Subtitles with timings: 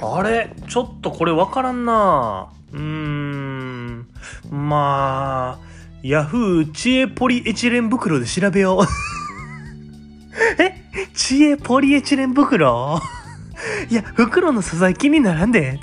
[0.00, 0.50] あれ？
[0.68, 4.06] ちょっとこれわからんなうーん。
[4.50, 5.64] まあ、
[6.02, 8.84] ヤフー知恵ポリエチレン袋で調べよう。
[10.62, 10.74] え？
[11.14, 13.00] 知恵ポリエチレン袋？
[13.90, 15.80] いや、袋の素材気にならんで。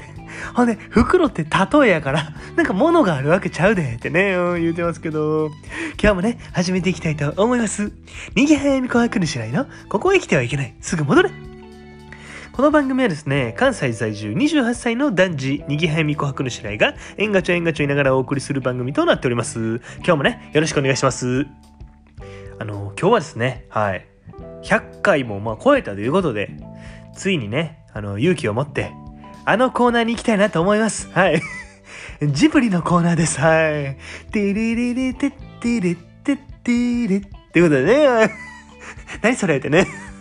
[0.53, 1.49] ほんで、袋って例
[1.89, 5.49] えやから、なんか物があるわけちゃうでってね、言うてますけど、
[6.01, 7.91] 今日もね、始めていきたいと思います。
[8.35, 10.73] 逃げ早み琥珀主来の、ここへ来てはいけない。
[10.79, 11.31] すぐ戻れ。
[12.55, 19.81] この番組はですね、関西在住28歳の男児、にぎはやみ琥珀主来が、縁がちょ縁がちょいながらお送りする番組となっております。
[19.97, 21.47] 今日もね、よろしくお願いします。
[22.57, 24.07] あの、今日はですね、はい、
[24.63, 26.55] 100回もまあ超えたということで、
[27.13, 28.93] ついにね、あの、勇気を持って、
[29.43, 31.09] あのコーナーに行きたいなと思います。
[31.11, 31.41] はい。
[32.23, 33.37] ジブリのコーナーです。
[33.37, 33.97] はい。
[34.31, 38.31] てれれれてってれってってれってことでね、
[39.21, 40.14] 何それってね。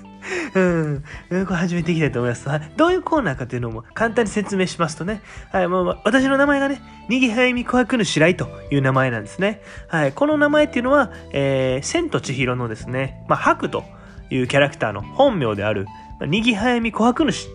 [0.55, 1.05] うん。
[1.29, 2.49] これ始めていきたいと思います。
[2.49, 2.73] はい。
[2.77, 5.21] どういうコーナーかというのも簡単に説明しますとね。
[5.51, 5.69] はい。
[5.69, 9.25] もう、私の名前がね、にぎはやみ琥珀主来という名前なん。
[9.25, 9.63] ですね。
[9.89, 10.13] はい。
[10.13, 13.85] この名前っていうのは、えー、千と千尋のですね、まあ、白と
[14.31, 15.87] いうキャラクターの本名である、
[16.21, 17.49] まあにぎはやみ琥珀主。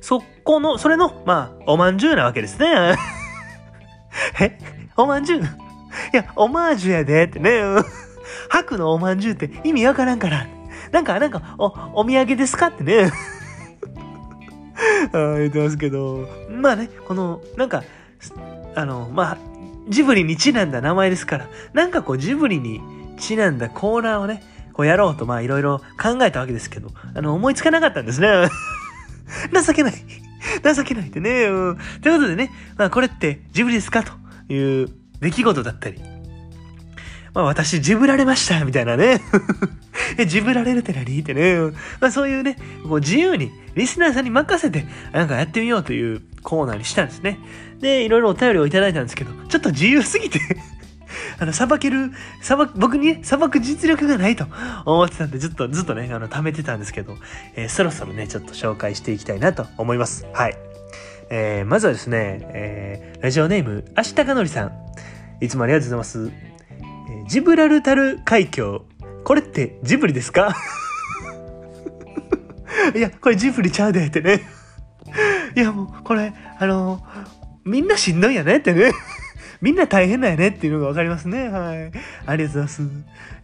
[0.00, 1.98] そこの、それの、まあ、おまん。
[1.98, 2.96] じゅうなわけですね。
[4.40, 4.58] え
[4.96, 5.24] おまん。
[5.24, 5.42] じゅうい
[6.12, 7.62] や、オマージュやでってね。
[8.50, 9.20] 白のおまん。
[9.20, 10.18] じゅうって意味わからん。
[10.18, 10.46] から。
[10.92, 11.66] なんか、なんか、お、
[12.00, 13.10] お土産ですかってね。
[15.12, 16.28] あ言ってますけど。
[16.50, 17.82] まあね、この、なんか、
[18.74, 19.38] あの、まあ、
[19.88, 22.80] ジブリにちなんだ名前ですから、なんかこう、ジブリに
[23.18, 28.28] ちなんだコーナーをね、こうやろうと、まあ、いろいろ考えたわけですけど、あの、思いつかなかったんですね。
[29.66, 29.94] 情けない。
[30.62, 31.46] 情けないってね。
[31.46, 34.12] うんということでね、まあ、これってジブリですかと
[34.52, 34.88] いう
[35.20, 36.00] 出来事だったり、
[37.34, 39.20] まあ、私、ジブられました、みたいなね。
[40.26, 41.58] ジブられるって何ってね。
[42.00, 47.38] まあ、そういうね、こう自由に、リスナーさんに任せて、なんかやってみようというコーナーにしたんですね。
[47.80, 50.40] で、いろいろお便りをいただいたんですけど、ちょっと自由すぎて、
[51.38, 52.10] あの、裁ける、
[52.40, 54.46] 裁く、僕にね、裁く実力がないと
[54.84, 57.16] 思ってたんで、ずっと、ずっとね、あの、貯めてたんですけど、
[57.54, 60.26] えーそろそろね、ちょっと紹介していきたいなと思います。
[60.32, 60.56] はい。
[61.30, 64.72] えーまずはですね、えーラジオネーム、あしたかのりさん。
[65.40, 66.32] いつもありがとうございます。
[66.80, 68.84] えジブラルタル海峡。
[69.28, 70.56] これってジブリですか？
[72.96, 74.40] いや、これジブリちゃうでってね。
[75.54, 77.04] いや、もう、これ、あの
[77.62, 78.90] みんなしんどいんやねってね。
[79.60, 81.50] みんな大変だよねっていうのがわかりますね。
[81.50, 81.92] はい。
[82.24, 82.82] ありがとうございます。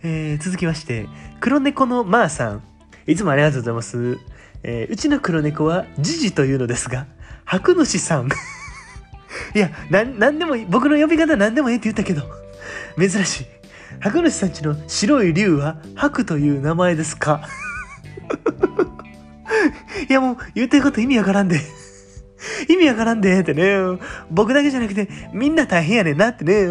[0.05, 1.07] えー続きまして、
[1.41, 2.63] 黒猫のまーさん。
[3.07, 4.19] いつもありがとうございます。
[4.63, 7.07] えーうちの黒猫はジジというのですが、
[7.45, 8.31] 白主さん。
[9.55, 10.67] いや、なん、なんでもいい。
[10.67, 12.23] 僕の呼び方なんでもいいって言ったけど、
[12.99, 13.54] 珍しい。
[14.01, 17.43] 白主さんちの白い竜は白という名前ですか？
[20.09, 21.61] いやもう言ってること意味わからんで。
[22.69, 23.77] 意味わからんでってね。
[24.31, 26.67] 僕だけじゃなくてみんな大変やねんなってね。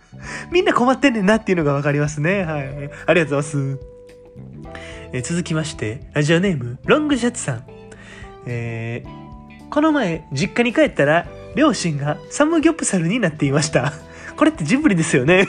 [0.50, 2.42] みんな困ってんねんなっていうのがわかりますね。
[2.44, 2.90] はい。
[3.06, 3.78] ありがとうございます。
[5.12, 7.64] え続きまして、ラジオネーム、ロングシャツさん。
[8.46, 9.18] えー
[9.70, 13.92] この前、実家に帰ったら、両親がサムギョプサルになっていました。
[14.34, 15.46] これってジブリですよね。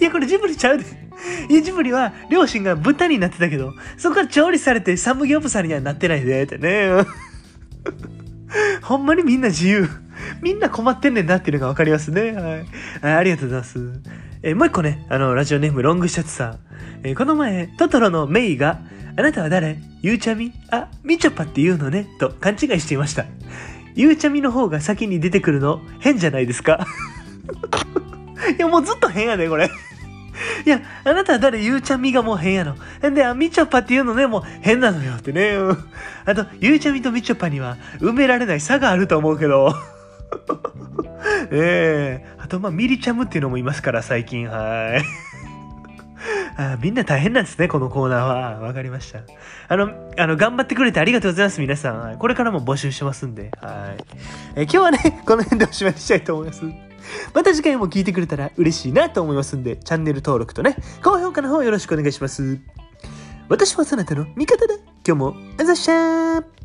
[0.00, 0.84] いや、これジブリちゃうで。
[1.48, 6.90] いや、ジブリは、両親が豚になってたけど、そこから調理されてサムギョプサルにはなってないで、ってね。
[8.82, 9.88] ほんまにみんな自由。
[10.40, 12.32] みんな困ってんねんなっていうのがわかりますね。
[12.32, 12.66] はい。
[13.02, 13.78] あありがとうございます。
[14.42, 16.58] えーもう一個ね、あの、ラジオネームロングシャツさん。
[17.02, 18.80] えーこの前、トトロのメイが、
[19.16, 19.78] あなたは誰？
[20.00, 20.52] ゆうちゃみ？
[20.70, 23.26] あ、みちょぱって言うのねと勘違いしていました。
[23.94, 26.86] ゆうちゃみの方が先に出てくるの変じゃないですか
[28.56, 29.70] いや、もうずっと変やね、これ。
[30.64, 31.62] いや、あなたは誰？
[31.62, 32.76] ゆうちゃみがもう変やの。
[33.14, 35.56] で、あ、みちょぱっていうのね、もう変なのよってね。
[36.24, 39.74] あと、ゆうちゃみとみちょぱには埋められない差があると思うけど。
[41.50, 45.02] ええあと、まあ、ミリちゃむっていうのもいますから、最近、はい。
[46.56, 48.60] あみんな大変なんですね、このコーナーは。
[48.60, 49.20] わかりました。
[49.68, 52.18] あの、あの、頑張ってくれてありがとうございます、皆さん。
[52.18, 53.50] これからも募集してますんで。
[53.60, 54.04] はい。
[54.56, 56.91] え今日はね、この辺でおしまいにしたいと思います。
[57.34, 62.58] また次回も聞いてくれたら嬉しいなと思いますんで、チャンネル登録とね、高評価の方よろしくお願いします。
[63.48, 64.74] 私はそなたの味方だ。
[65.06, 66.61] 今日も、あざっしゃー